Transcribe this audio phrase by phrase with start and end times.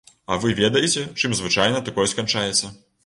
[0.35, 2.73] А вы ведаеце, чым звычайна такое сканчаецца.